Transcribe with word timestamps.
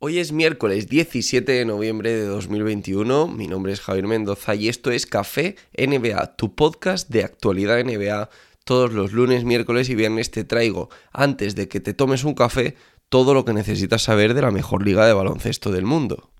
Hoy 0.00 0.20
es 0.20 0.30
miércoles 0.30 0.88
17 0.88 1.50
de 1.50 1.64
noviembre 1.64 2.12
de 2.12 2.24
2021, 2.24 3.26
mi 3.26 3.48
nombre 3.48 3.72
es 3.72 3.80
Javier 3.80 4.06
Mendoza 4.06 4.54
y 4.54 4.68
esto 4.68 4.92
es 4.92 5.06
Café 5.06 5.56
NBA, 5.76 6.36
tu 6.36 6.54
podcast 6.54 7.08
de 7.08 7.24
actualidad 7.24 7.82
NBA. 7.82 8.30
Todos 8.62 8.92
los 8.92 9.10
lunes, 9.10 9.42
miércoles 9.42 9.88
y 9.88 9.96
viernes 9.96 10.30
te 10.30 10.44
traigo, 10.44 10.88
antes 11.12 11.56
de 11.56 11.66
que 11.66 11.80
te 11.80 11.94
tomes 11.94 12.22
un 12.22 12.34
café, 12.34 12.76
todo 13.08 13.34
lo 13.34 13.44
que 13.44 13.52
necesitas 13.52 14.02
saber 14.02 14.34
de 14.34 14.42
la 14.42 14.52
mejor 14.52 14.84
liga 14.86 15.04
de 15.04 15.14
baloncesto 15.14 15.72
del 15.72 15.84
mundo. 15.84 16.30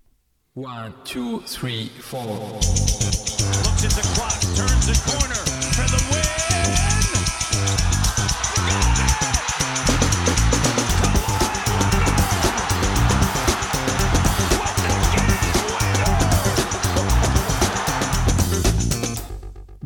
One, 0.55 0.93
two, 1.03 1.43
three, 1.45 1.91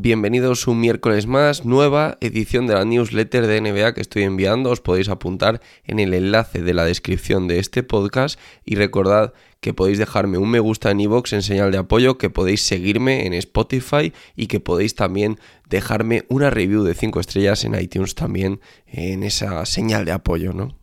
Bienvenidos 0.04 0.68
un 0.68 0.82
miércoles 0.82 1.28
más, 1.28 1.64
nueva 1.64 2.18
edición 2.20 2.68
de 2.68 2.74
la 2.74 2.84
newsletter 2.84 3.48
de 3.48 3.62
NBA 3.62 3.94
que 3.94 4.02
estoy 4.02 4.24
enviando. 4.24 4.70
Os 4.70 4.82
podéis 4.82 5.08
apuntar 5.08 5.62
en 5.86 5.98
el 6.00 6.14
enlace 6.14 6.62
de 6.62 6.74
la 6.74 6.84
descripción 6.84 7.48
de 7.48 7.60
este 7.60 7.84
podcast 7.84 8.38
y 8.66 8.76
recordad 8.76 9.32
que 9.62 9.74
podéis 9.74 10.00
dejarme 10.00 10.38
un 10.38 10.50
me 10.50 10.60
gusta 10.60 10.92
en 10.92 11.00
iVoox 11.00 11.32
en 11.32 11.42
señal 11.42 11.72
de 11.72 11.78
apoyo, 11.78 12.18
que 12.18 12.30
podéis 12.30 12.64
seguirme 12.64 13.26
en 13.26 13.34
Spotify 13.34 14.12
y 14.36 14.48
que 14.48 14.60
podéis 14.60 14.96
también 14.96 15.40
dejarme 15.70 16.26
una 16.28 16.50
review 16.50 16.84
de 16.84 16.96
5 16.96 17.22
estrellas 17.22 17.64
en 17.64 17.80
iTunes 17.80 18.14
también 18.14 18.60
en 18.88 19.24
esa 19.24 19.66
señal 19.66 20.04
de 20.04 20.12
apoyo, 20.12 20.52
¿no? 20.52 20.83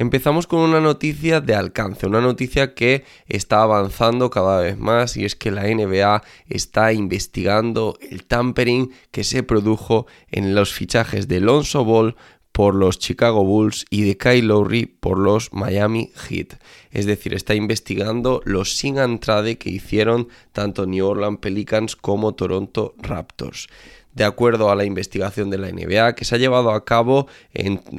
Empezamos 0.00 0.46
con 0.46 0.60
una 0.60 0.80
noticia 0.80 1.42
de 1.42 1.54
alcance, 1.54 2.06
una 2.06 2.22
noticia 2.22 2.72
que 2.72 3.04
está 3.26 3.60
avanzando 3.60 4.30
cada 4.30 4.58
vez 4.58 4.78
más 4.78 5.18
y 5.18 5.26
es 5.26 5.36
que 5.36 5.50
la 5.50 5.64
NBA 5.64 6.22
está 6.48 6.94
investigando 6.94 7.98
el 8.00 8.24
tampering 8.24 8.92
que 9.10 9.24
se 9.24 9.42
produjo 9.42 10.06
en 10.30 10.54
los 10.54 10.72
fichajes 10.72 11.28
de 11.28 11.40
Lonzo 11.40 11.84
Ball 11.84 12.16
por 12.50 12.74
los 12.74 12.98
Chicago 12.98 13.44
Bulls 13.44 13.84
y 13.90 14.04
de 14.04 14.16
Kyle 14.16 14.46
Lowry 14.46 14.86
por 14.86 15.18
los 15.18 15.52
Miami 15.52 16.10
Heat. 16.16 16.54
Es 16.92 17.04
decir, 17.04 17.34
está 17.34 17.54
investigando 17.54 18.40
los 18.46 18.78
sin 18.78 18.96
entrade 18.96 19.58
que 19.58 19.68
hicieron 19.68 20.28
tanto 20.52 20.86
New 20.86 21.06
Orleans 21.06 21.40
Pelicans 21.40 21.94
como 21.94 22.32
Toronto 22.32 22.94
Raptors 23.02 23.68
de 24.14 24.24
acuerdo 24.24 24.70
a 24.70 24.74
la 24.74 24.84
investigación 24.84 25.50
de 25.50 25.58
la 25.58 25.70
NBA 25.70 26.14
que 26.14 26.24
se 26.24 26.34
ha 26.34 26.38
llevado 26.38 26.70
a 26.70 26.84
cabo 26.84 27.28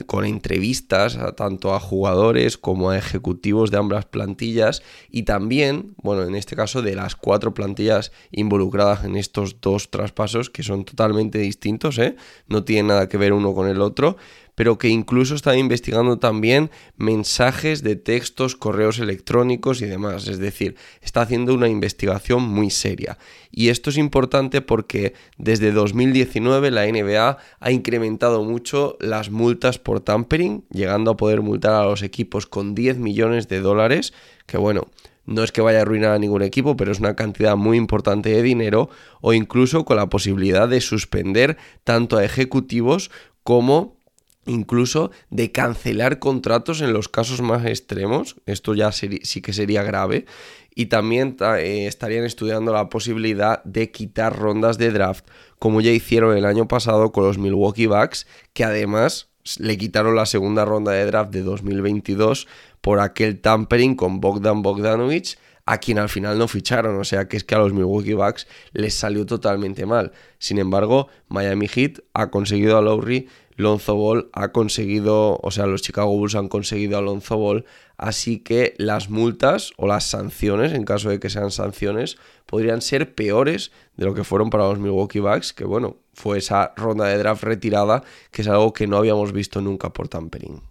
con 0.07 0.25
entrevistas 0.25 1.17
tanto 1.35 1.73
a 1.73 1.79
jugadores 1.79 2.57
como 2.57 2.89
a 2.89 2.97
ejecutivos 2.97 3.71
de 3.71 3.77
ambas 3.77 4.05
plantillas 4.05 4.83
y 5.09 5.23
también, 5.23 5.93
bueno, 5.97 6.23
en 6.23 6.35
este 6.35 6.55
caso 6.55 6.81
de 6.81 6.95
las 6.95 7.15
cuatro 7.15 7.53
plantillas 7.53 8.11
involucradas 8.31 9.05
en 9.05 9.15
estos 9.15 9.61
dos 9.61 9.89
traspasos 9.89 10.49
que 10.49 10.63
son 10.63 10.83
totalmente 10.85 11.39
distintos, 11.39 11.97
¿eh? 11.97 12.15
no 12.47 12.63
tienen 12.63 12.87
nada 12.87 13.07
que 13.07 13.17
ver 13.17 13.33
uno 13.33 13.53
con 13.53 13.67
el 13.67 13.81
otro, 13.81 14.17
pero 14.55 14.77
que 14.77 14.89
incluso 14.89 15.35
está 15.35 15.55
investigando 15.55 16.19
también 16.19 16.71
mensajes 16.97 17.83
de 17.83 17.95
textos, 17.95 18.55
correos 18.55 18.99
electrónicos 18.99 19.81
y 19.81 19.85
demás. 19.85 20.27
Es 20.27 20.39
decir, 20.39 20.75
está 21.01 21.21
haciendo 21.21 21.53
una 21.53 21.69
investigación 21.69 22.43
muy 22.43 22.69
seria. 22.69 23.17
Y 23.51 23.69
esto 23.69 23.89
es 23.89 23.97
importante 23.97 24.61
porque 24.61 25.13
desde 25.37 25.71
2019 25.71 26.71
la 26.71 26.85
NBA 26.85 27.37
ha 27.59 27.71
incrementado 27.71 28.43
mucho 28.43 28.97
las 28.99 29.29
multas 29.29 29.79
por 29.79 29.99
tampering, 29.99 30.63
llegando 30.71 31.11
a 31.11 31.17
poder 31.17 31.41
multar 31.41 31.73
a 31.73 31.85
los 31.85 32.01
equipos 32.01 32.45
con 32.45 32.75
10 32.75 32.97
millones 32.97 33.47
de 33.47 33.59
dólares, 33.59 34.13
que 34.45 34.57
bueno, 34.57 34.87
no 35.25 35.43
es 35.43 35.51
que 35.51 35.61
vaya 35.61 35.79
a 35.79 35.81
arruinar 35.83 36.11
a 36.11 36.19
ningún 36.19 36.41
equipo, 36.41 36.75
pero 36.75 36.91
es 36.91 36.99
una 36.99 37.15
cantidad 37.15 37.55
muy 37.55 37.77
importante 37.77 38.29
de 38.29 38.41
dinero, 38.41 38.89
o 39.21 39.33
incluso 39.33 39.85
con 39.85 39.97
la 39.97 40.09
posibilidad 40.09 40.67
de 40.67 40.81
suspender 40.81 41.57
tanto 41.83 42.17
a 42.17 42.25
ejecutivos 42.25 43.11
como 43.43 44.00
incluso 44.45 45.11
de 45.29 45.51
cancelar 45.51 46.19
contratos 46.19 46.81
en 46.81 46.93
los 46.93 47.09
casos 47.09 47.41
más 47.41 47.65
extremos, 47.65 48.35
esto 48.45 48.73
ya 48.73 48.91
sí 48.91 49.41
que 49.41 49.53
sería 49.53 49.83
grave, 49.83 50.25
y 50.73 50.87
también 50.87 51.35
eh, 51.39 51.85
estarían 51.87 52.23
estudiando 52.23 52.73
la 52.73 52.89
posibilidad 52.89 53.63
de 53.63 53.91
quitar 53.91 54.37
rondas 54.37 54.77
de 54.77 54.91
draft, 54.91 55.25
como 55.59 55.81
ya 55.81 55.91
hicieron 55.91 56.37
el 56.37 56.45
año 56.45 56.67
pasado 56.67 57.11
con 57.11 57.25
los 57.25 57.37
Milwaukee 57.37 57.87
Bucks, 57.87 58.25
que 58.53 58.63
además 58.63 59.27
le 59.59 59.77
quitaron 59.77 60.15
la 60.15 60.25
segunda 60.25 60.65
ronda 60.65 60.91
de 60.91 61.05
draft 61.05 61.31
de 61.31 61.41
2022 61.41 62.47
por 62.79 62.99
aquel 62.99 63.41
tampering 63.41 63.95
con 63.95 64.21
Bogdan 64.21 64.61
Bogdanovic, 64.61 65.37
a 65.65 65.77
quien 65.77 65.99
al 65.99 66.09
final 66.09 66.37
no 66.37 66.47
ficharon, 66.47 66.99
o 66.99 67.03
sea 67.03 67.27
que 67.27 67.37
es 67.37 67.43
que 67.43 67.55
a 67.55 67.59
los 67.59 67.73
Milwaukee 67.73 68.13
Bucks 68.13 68.47
les 68.73 68.93
salió 68.93 69.25
totalmente 69.25 69.85
mal. 69.85 70.11
Sin 70.39 70.57
embargo, 70.57 71.07
Miami 71.27 71.67
Heat 71.67 71.99
ha 72.13 72.31
conseguido 72.31 72.77
a 72.77 72.81
Lowry 72.81 73.27
Lonzo 73.55 73.95
Ball 73.95 74.29
ha 74.33 74.51
conseguido, 74.51 75.39
o 75.41 75.51
sea, 75.51 75.65
los 75.65 75.81
Chicago 75.81 76.15
Bulls 76.15 76.35
han 76.35 76.47
conseguido 76.47 76.97
a 76.97 77.01
Lonzo 77.01 77.37
Ball, 77.37 77.65
así 77.97 78.39
que 78.39 78.73
las 78.77 79.09
multas 79.09 79.71
o 79.77 79.87
las 79.87 80.05
sanciones, 80.05 80.73
en 80.73 80.85
caso 80.85 81.09
de 81.09 81.19
que 81.19 81.29
sean 81.29 81.51
sanciones, 81.51 82.17
podrían 82.45 82.81
ser 82.81 83.13
peores 83.13 83.71
de 83.97 84.05
lo 84.05 84.13
que 84.13 84.23
fueron 84.23 84.49
para 84.49 84.67
los 84.67 84.79
Milwaukee 84.79 85.19
Bucks, 85.19 85.53
que 85.53 85.65
bueno, 85.65 85.97
fue 86.13 86.37
esa 86.37 86.73
ronda 86.75 87.05
de 87.05 87.17
draft 87.17 87.43
retirada, 87.43 88.03
que 88.31 88.41
es 88.41 88.47
algo 88.47 88.73
que 88.73 88.87
no 88.87 88.97
habíamos 88.97 89.31
visto 89.31 89.61
nunca 89.61 89.93
por 89.93 90.07
tampering. 90.07 90.61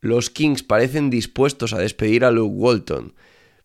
Los 0.00 0.28
Kings 0.28 0.62
parecen 0.62 1.08
dispuestos 1.08 1.72
a 1.72 1.78
despedir 1.78 2.26
a 2.26 2.30
Luke 2.30 2.54
Walton. 2.54 3.14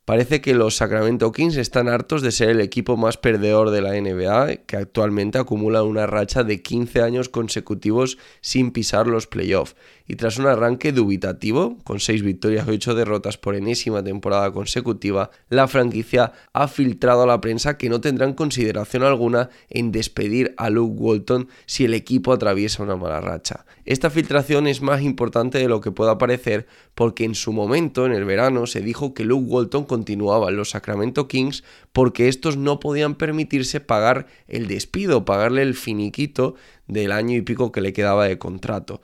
Parece 0.09 0.41
que 0.41 0.55
los 0.55 0.77
Sacramento 0.77 1.31
Kings 1.31 1.55
están 1.57 1.87
hartos 1.87 2.23
de 2.23 2.31
ser 2.31 2.49
el 2.49 2.61
equipo 2.61 2.97
más 2.97 3.17
perdedor 3.17 3.69
de 3.69 3.83
la 3.83 3.91
NBA, 3.91 4.55
que 4.65 4.75
actualmente 4.75 5.37
acumula 5.37 5.83
una 5.83 6.07
racha 6.07 6.43
de 6.43 6.63
15 6.63 7.03
años 7.03 7.29
consecutivos 7.29 8.17
sin 8.41 8.71
pisar 8.71 9.05
los 9.05 9.27
playoffs. 9.27 9.75
Y 10.11 10.15
tras 10.15 10.39
un 10.39 10.47
arranque 10.47 10.91
dubitativo, 10.91 11.77
con 11.83 11.99
6 11.99 12.23
victorias 12.23 12.67
y 12.67 12.71
8 12.71 12.95
derrotas 12.95 13.37
por 13.37 13.53
enésima 13.53 14.03
temporada 14.03 14.51
consecutiva, 14.51 15.29
la 15.49 15.67
franquicia 15.67 16.33
ha 16.51 16.67
filtrado 16.67 17.21
a 17.21 17.27
la 17.27 17.39
prensa 17.41 17.77
que 17.77 17.89
no 17.89 18.01
tendrán 18.01 18.33
consideración 18.33 19.03
alguna 19.03 19.51
en 19.69 19.91
despedir 19.91 20.55
a 20.57 20.71
Luke 20.71 20.95
Walton 20.97 21.47
si 21.67 21.85
el 21.85 21.93
equipo 21.93 22.33
atraviesa 22.33 22.81
una 22.81 22.95
mala 22.95 23.21
racha. 23.21 23.67
Esta 23.85 24.09
filtración 24.09 24.65
es 24.65 24.81
más 24.81 25.03
importante 25.03 25.59
de 25.59 25.67
lo 25.67 25.79
que 25.79 25.91
pueda 25.91 26.17
parecer 26.17 26.65
porque 26.95 27.23
en 27.23 27.35
su 27.35 27.53
momento, 27.53 28.07
en 28.07 28.13
el 28.13 28.25
verano, 28.25 28.65
se 28.65 28.81
dijo 28.81 29.13
que 29.13 29.25
Luke 29.25 29.45
Walton 29.47 29.83
continuaba 29.83 30.49
en 30.49 30.57
los 30.57 30.71
Sacramento 30.71 31.27
Kings 31.27 31.63
porque 31.93 32.29
estos 32.29 32.57
no 32.57 32.79
podían 32.79 33.13
permitirse 33.13 33.79
pagar 33.79 34.25
el 34.47 34.67
despido, 34.67 35.23
pagarle 35.23 35.61
el 35.61 35.75
finiquito 35.75 36.55
del 36.87 37.11
año 37.11 37.37
y 37.37 37.41
pico 37.41 37.71
que 37.71 37.81
le 37.81 37.93
quedaba 37.93 38.25
de 38.25 38.39
contrato. 38.39 39.01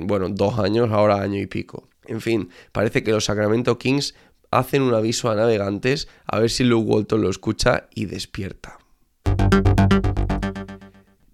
Bueno, 0.00 0.28
dos 0.28 0.58
años, 0.58 0.90
ahora 0.90 1.20
año 1.22 1.40
y 1.40 1.46
pico. 1.46 1.88
En 2.04 2.20
fin, 2.20 2.50
parece 2.72 3.02
que 3.02 3.12
los 3.12 3.24
Sacramento 3.24 3.78
Kings 3.78 4.14
hacen 4.50 4.82
un 4.82 4.94
aviso 4.94 5.30
a 5.30 5.36
navegantes 5.36 6.08
a 6.26 6.38
ver 6.40 6.50
si 6.50 6.64
Luke 6.64 6.90
Walton 6.90 7.22
lo 7.22 7.30
escucha 7.30 7.88
y 7.94 8.06
despierta. 8.06 8.78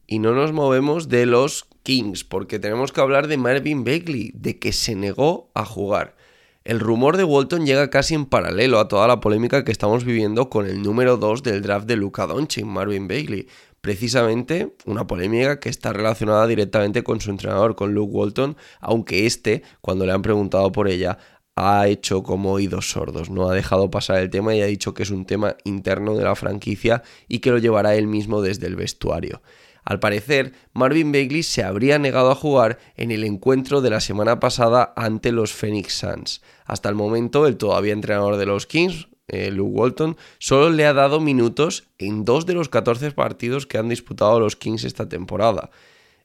Y 0.07 0.19
no 0.19 0.33
nos 0.33 0.53
movemos 0.53 1.09
de 1.09 1.27
los 1.27 1.67
Kings, 1.83 2.25
porque 2.25 2.59
tenemos 2.59 2.93
que 2.93 3.01
hablar 3.01 3.27
de 3.27 3.37
Marvin 3.37 3.85
Bagley, 3.85 4.33
de 4.35 4.59
que 4.59 4.73
se 4.73 4.95
negó 4.95 5.51
a 5.55 5.65
jugar. 5.65 6.17
El 6.65 6.81
rumor 6.81 7.17
de 7.17 7.25
Walton 7.25 7.65
llega 7.65 7.91
casi 7.91 8.15
en 8.15 8.27
paralelo 8.27 8.81
a 8.81 8.89
toda 8.89 9.07
la 9.07 9.21
polémica 9.21 9.65
que 9.65 9.71
estamos 9.71 10.05
viviendo 10.05 10.51
con 10.51 10.67
el 10.67 10.83
número 10.83 11.17
2 11.17 11.45
del 11.45 11.63
draft 11.63 11.87
de 11.87 11.95
Luka 11.95 12.27
Doncic, 12.27 12.65
Marvin 12.65 13.07
Bagley. 13.07 13.47
Precisamente 13.87 14.75
una 14.85 15.07
polémica 15.07 15.61
que 15.61 15.69
está 15.69 15.93
relacionada 15.93 16.49
directamente 16.49 17.05
con 17.05 17.21
su 17.21 17.31
entrenador, 17.31 17.77
con 17.77 17.95
Luke 17.95 18.13
Walton, 18.13 18.57
aunque 18.81 19.27
este, 19.27 19.63
cuando 19.81 20.05
le 20.05 20.11
han 20.11 20.23
preguntado 20.23 20.73
por 20.73 20.89
ella, 20.89 21.19
ha 21.55 21.87
hecho 21.87 22.25
como 22.25 22.51
oídos 22.51 22.91
sordos, 22.91 23.31
no 23.31 23.49
ha 23.49 23.55
dejado 23.55 23.89
pasar 23.89 24.19
el 24.19 24.29
tema 24.29 24.57
y 24.57 24.61
ha 24.61 24.67
dicho 24.67 24.93
que 24.93 25.05
es 25.05 25.11
un 25.11 25.25
tema 25.25 25.55
interno 25.63 26.17
de 26.17 26.25
la 26.25 26.35
franquicia 26.35 27.05
y 27.29 27.39
que 27.39 27.53
lo 27.53 27.59
llevará 27.59 27.95
él 27.95 28.09
mismo 28.09 28.43
desde 28.43 28.67
el 28.67 28.75
vestuario. 28.75 29.41
Al 29.85 30.01
parecer, 30.01 30.53
Marvin 30.73 31.13
Bagley 31.13 31.45
se 31.45 31.63
habría 31.63 32.01
negado 32.01 32.33
a 32.33 32.35
jugar 32.35 32.81
en 32.97 33.13
el 33.13 33.23
encuentro 33.23 33.83
de 33.83 33.91
la 33.91 34.01
semana 34.01 34.41
pasada 34.41 34.95
ante 34.97 35.31
los 35.31 35.53
Phoenix 35.53 35.93
Suns. 35.97 36.43
Hasta 36.65 36.89
el 36.89 36.97
momento, 36.97 37.47
el 37.47 37.57
todavía 37.57 37.93
entrenador 37.93 38.37
de 38.37 38.47
los 38.47 38.67
Kings, 38.67 39.07
eh, 39.29 39.51
Luke 39.51 39.73
Walton, 39.79 40.17
solo 40.39 40.71
le 40.71 40.87
ha 40.87 40.93
dado 40.93 41.21
minutos 41.21 41.89
en 41.99 42.25
dos 42.25 42.47
de 42.47 42.55
los 42.55 42.69
14 42.69 43.11
partidos 43.13 43.67
que 43.67 43.79
han 43.79 43.89
disputado 43.89 44.41
los 44.41 44.57
Kings 44.57 44.85
esta 44.85 45.09
temporada. 45.09 45.71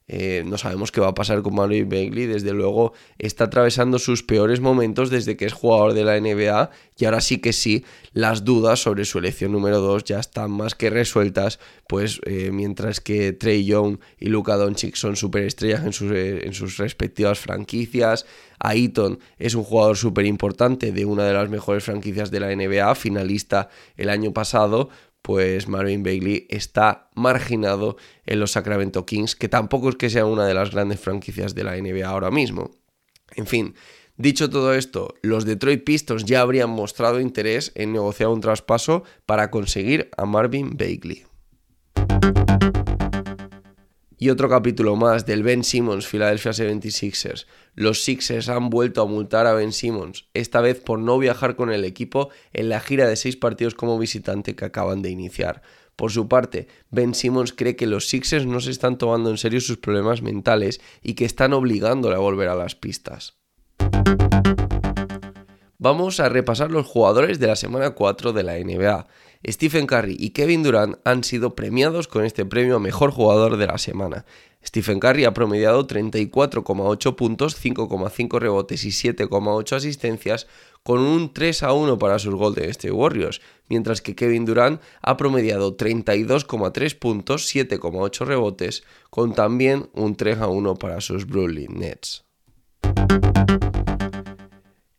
Eh, 0.08 0.42
no 0.44 0.58
sabemos 0.58 0.92
qué 0.92 1.00
va 1.00 1.08
a 1.08 1.14
pasar 1.14 1.42
con 1.42 1.54
Marvin 1.54 1.88
Bagley. 1.88 2.26
Desde 2.26 2.52
luego 2.52 2.92
está 3.18 3.44
atravesando 3.44 3.98
sus 3.98 4.22
peores 4.22 4.60
momentos 4.60 5.10
desde 5.10 5.36
que 5.36 5.46
es 5.46 5.52
jugador 5.52 5.94
de 5.94 6.04
la 6.04 6.20
NBA 6.20 6.70
y 6.98 7.04
ahora 7.04 7.20
sí 7.20 7.38
que 7.38 7.52
sí, 7.52 7.84
las 8.12 8.44
dudas 8.44 8.80
sobre 8.80 9.04
su 9.04 9.18
elección 9.18 9.52
número 9.52 9.80
2 9.80 10.04
ya 10.04 10.20
están 10.20 10.50
más 10.50 10.74
que 10.74 10.90
resueltas, 10.90 11.58
pues 11.88 12.20
eh, 12.26 12.50
mientras 12.52 13.00
que 13.00 13.32
Trey 13.32 13.64
Young 13.64 13.98
y 14.18 14.28
Luka 14.28 14.56
Doncic 14.56 14.96
son 14.96 15.16
superestrellas 15.16 15.84
en 15.84 15.92
sus, 15.92 16.12
eh, 16.12 16.46
en 16.46 16.52
sus 16.52 16.76
respectivas 16.76 17.38
franquicias, 17.38 18.26
Aiton 18.58 19.18
es 19.38 19.54
un 19.54 19.64
jugador 19.64 19.96
súper 19.96 20.26
importante 20.26 20.92
de 20.92 21.04
una 21.04 21.24
de 21.24 21.32
las 21.32 21.48
mejores 21.48 21.84
franquicias 21.84 22.30
de 22.30 22.40
la 22.40 22.54
NBA, 22.54 22.94
finalista 22.94 23.68
el 23.96 24.08
año 24.08 24.32
pasado, 24.32 24.90
pues 25.22 25.68
Marvin 25.68 26.02
Bagley 26.02 26.46
está 26.50 27.08
marginado 27.14 27.96
en 28.26 28.40
los 28.40 28.52
Sacramento 28.52 29.06
Kings, 29.06 29.36
que 29.36 29.48
tampoco 29.48 29.88
es 29.88 29.96
que 29.96 30.10
sea 30.10 30.26
una 30.26 30.46
de 30.46 30.54
las 30.54 30.70
grandes 30.72 31.00
franquicias 31.00 31.54
de 31.54 31.64
la 31.64 31.76
NBA 31.76 32.06
ahora 32.06 32.30
mismo. 32.30 32.72
En 33.34 33.46
fin, 33.46 33.74
dicho 34.16 34.50
todo 34.50 34.74
esto, 34.74 35.14
los 35.22 35.44
Detroit 35.44 35.84
Pistons 35.84 36.24
ya 36.24 36.40
habrían 36.40 36.70
mostrado 36.70 37.20
interés 37.20 37.72
en 37.74 37.92
negociar 37.92 38.28
un 38.28 38.40
traspaso 38.40 39.04
para 39.24 39.50
conseguir 39.50 40.10
a 40.16 40.26
Marvin 40.26 40.76
Bagley. 40.76 41.24
Y 44.22 44.30
otro 44.30 44.48
capítulo 44.48 44.94
más 44.94 45.26
del 45.26 45.42
Ben 45.42 45.64
Simmons 45.64 46.06
Philadelphia 46.06 46.52
76ers. 46.52 47.46
Los 47.74 48.04
Sixers 48.04 48.48
han 48.48 48.70
vuelto 48.70 49.02
a 49.02 49.06
multar 49.06 49.48
a 49.48 49.52
Ben 49.52 49.72
Simmons, 49.72 50.28
esta 50.32 50.60
vez 50.60 50.78
por 50.78 51.00
no 51.00 51.18
viajar 51.18 51.56
con 51.56 51.72
el 51.72 51.84
equipo 51.84 52.30
en 52.52 52.68
la 52.68 52.78
gira 52.78 53.08
de 53.08 53.16
seis 53.16 53.34
partidos 53.34 53.74
como 53.74 53.98
visitante 53.98 54.54
que 54.54 54.64
acaban 54.64 55.02
de 55.02 55.10
iniciar. 55.10 55.62
Por 55.96 56.12
su 56.12 56.28
parte, 56.28 56.68
Ben 56.92 57.16
Simmons 57.16 57.52
cree 57.52 57.74
que 57.74 57.88
los 57.88 58.06
Sixers 58.06 58.46
no 58.46 58.60
se 58.60 58.70
están 58.70 58.96
tomando 58.96 59.28
en 59.28 59.38
serio 59.38 59.60
sus 59.60 59.78
problemas 59.78 60.22
mentales 60.22 60.80
y 61.02 61.14
que 61.14 61.24
están 61.24 61.52
obligándole 61.52 62.14
a 62.14 62.20
volver 62.20 62.46
a 62.46 62.54
las 62.54 62.76
pistas. 62.76 63.34
Vamos 65.82 66.20
a 66.20 66.28
repasar 66.28 66.70
los 66.70 66.86
jugadores 66.86 67.40
de 67.40 67.48
la 67.48 67.56
semana 67.56 67.90
4 67.90 68.32
de 68.32 68.44
la 68.44 68.56
NBA. 68.56 69.08
Stephen 69.44 69.88
Curry 69.88 70.16
y 70.16 70.30
Kevin 70.30 70.62
Durant 70.62 70.98
han 71.02 71.24
sido 71.24 71.56
premiados 71.56 72.06
con 72.06 72.24
este 72.24 72.44
premio 72.44 72.76
a 72.76 72.78
mejor 72.78 73.10
jugador 73.10 73.56
de 73.56 73.66
la 73.66 73.78
semana. 73.78 74.24
Stephen 74.64 75.00
Curry 75.00 75.24
ha 75.24 75.34
promediado 75.34 75.88
34,8 75.88 77.16
puntos, 77.16 77.60
5,5 77.60 78.38
rebotes 78.38 78.84
y 78.84 78.90
7,8 78.90 79.74
asistencias 79.74 80.46
con 80.84 81.00
un 81.00 81.32
3 81.32 81.64
a 81.64 81.72
1 81.72 81.98
para 81.98 82.20
sus 82.20 82.36
Golden 82.36 82.70
State 82.70 82.92
Warriors, 82.92 83.40
mientras 83.68 84.00
que 84.02 84.14
Kevin 84.14 84.44
Durant 84.44 84.80
ha 85.00 85.16
promediado 85.16 85.76
32,3 85.76 86.96
puntos, 86.96 87.52
7,8 87.52 88.24
rebotes, 88.24 88.84
con 89.10 89.34
también 89.34 89.90
un 89.94 90.14
3 90.14 90.42
a 90.42 90.46
1 90.46 90.76
para 90.76 91.00
sus 91.00 91.26
Brooklyn 91.26 91.76
Nets. 91.76 92.22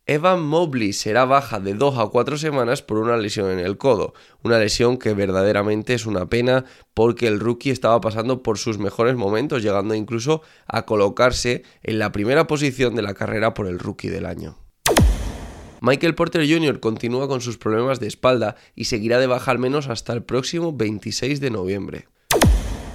Evan 0.06 0.42
Mobley 0.42 0.92
será 0.92 1.24
baja 1.24 1.60
de 1.60 1.72
2 1.72 1.96
a 1.98 2.08
4 2.08 2.36
semanas 2.36 2.82
por 2.82 2.98
una 2.98 3.16
lesión 3.16 3.50
en 3.50 3.58
el 3.58 3.78
codo, 3.78 4.12
una 4.42 4.58
lesión 4.58 4.98
que 4.98 5.14
verdaderamente 5.14 5.94
es 5.94 6.04
una 6.04 6.26
pena 6.26 6.66
porque 6.92 7.26
el 7.26 7.40
rookie 7.40 7.70
estaba 7.70 8.02
pasando 8.02 8.42
por 8.42 8.58
sus 8.58 8.76
mejores 8.76 9.16
momentos, 9.16 9.62
llegando 9.62 9.94
incluso 9.94 10.42
a 10.66 10.84
colocarse 10.84 11.62
en 11.82 11.98
la 11.98 12.12
primera 12.12 12.46
posición 12.46 12.94
de 12.94 13.00
la 13.00 13.14
carrera 13.14 13.54
por 13.54 13.66
el 13.66 13.78
rookie 13.78 14.10
del 14.10 14.26
año. 14.26 14.58
Michael 15.80 16.14
Porter 16.14 16.46
Jr. 16.46 16.80
continúa 16.80 17.26
con 17.26 17.40
sus 17.40 17.56
problemas 17.56 17.98
de 17.98 18.08
espalda 18.08 18.56
y 18.74 18.84
seguirá 18.84 19.18
de 19.18 19.26
baja 19.26 19.52
al 19.52 19.58
menos 19.58 19.88
hasta 19.88 20.12
el 20.12 20.22
próximo 20.22 20.74
26 20.74 21.40
de 21.40 21.50
noviembre. 21.50 22.08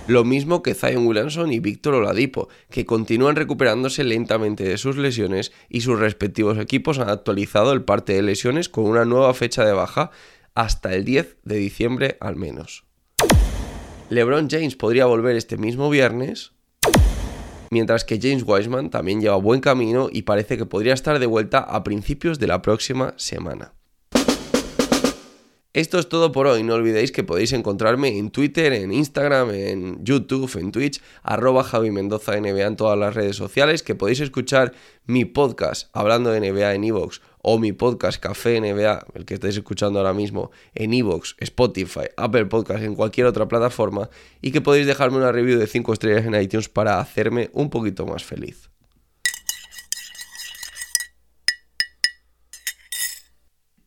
Lo 0.09 0.23
mismo 0.23 0.63
que 0.63 0.73
Zion 0.73 1.05
Williamson 1.05 1.53
y 1.53 1.59
Víctor 1.59 1.93
Oladipo, 1.93 2.49
que 2.71 2.83
continúan 2.83 3.35
recuperándose 3.35 4.03
lentamente 4.03 4.63
de 4.63 4.79
sus 4.79 4.97
lesiones 4.97 5.51
y 5.69 5.81
sus 5.81 5.99
respectivos 5.99 6.57
equipos 6.57 6.97
han 6.97 7.09
actualizado 7.09 7.73
el 7.73 7.83
parte 7.83 8.13
de 8.13 8.23
lesiones 8.23 8.69
con 8.69 8.85
una 8.85 9.05
nueva 9.05 9.31
fecha 9.35 9.63
de 9.63 9.71
baja 9.71 10.09
hasta 10.55 10.95
el 10.95 11.05
10 11.05 11.37
de 11.43 11.57
diciembre 11.57 12.17
al 12.21 12.37
menos. 12.37 12.85
LeBron 14.09 14.49
James 14.49 14.75
podría 14.75 15.05
volver 15.05 15.35
este 15.35 15.57
mismo 15.57 15.91
viernes, 15.91 16.53
mientras 17.69 18.03
que 18.03 18.17
James 18.19 18.41
Wiseman 18.47 18.89
también 18.89 19.21
lleva 19.21 19.35
buen 19.35 19.61
camino 19.61 20.09
y 20.11 20.23
parece 20.23 20.57
que 20.57 20.65
podría 20.65 20.95
estar 20.95 21.19
de 21.19 21.27
vuelta 21.27 21.59
a 21.59 21.83
principios 21.83 22.39
de 22.39 22.47
la 22.47 22.63
próxima 22.63 23.13
semana. 23.17 23.75
Esto 25.73 25.99
es 25.99 26.09
todo 26.09 26.31
por 26.31 26.47
hoy. 26.47 26.63
No 26.63 26.73
olvidéis 26.73 27.11
que 27.11 27.23
podéis 27.23 27.53
encontrarme 27.53 28.17
en 28.17 28.31
Twitter, 28.31 28.73
en 28.73 28.91
Instagram, 28.91 29.51
en 29.51 30.03
YouTube, 30.03 30.49
en 30.59 30.71
Twitch, 30.71 30.99
arroba 31.21 31.63
Javi 31.63 31.91
Mendoza 31.91 32.35
NBA 32.39 32.65
en 32.65 32.75
todas 32.75 32.97
las 32.97 33.13
redes 33.13 33.35
sociales, 33.35 33.83
que 33.83 33.93
podéis 33.93 34.19
escuchar 34.19 34.73
mi 35.05 35.25
podcast 35.25 35.91
hablando 35.93 36.31
de 36.31 36.39
NBA 36.39 36.73
en 36.73 36.85
Evox 36.85 37.21
o 37.43 37.59
mi 37.59 37.71
podcast 37.71 38.19
Café 38.19 38.59
NBA, 38.59 39.05
el 39.13 39.25
que 39.25 39.35
estáis 39.35 39.57
escuchando 39.57 39.99
ahora 39.99 40.13
mismo, 40.13 40.49
en 40.73 40.91
Evox, 40.91 41.35
Spotify, 41.37 42.09
Apple 42.17 42.47
Podcast, 42.47 42.83
en 42.83 42.95
cualquier 42.95 43.27
otra 43.27 43.47
plataforma, 43.47 44.09
y 44.41 44.51
que 44.51 44.61
podéis 44.61 44.87
dejarme 44.87 45.17
una 45.17 45.31
review 45.31 45.59
de 45.59 45.67
5 45.67 45.93
estrellas 45.93 46.25
en 46.25 46.33
iTunes 46.41 46.67
para 46.67 46.99
hacerme 46.99 47.51
un 47.53 47.69
poquito 47.69 48.07
más 48.07 48.23
feliz. 48.23 48.71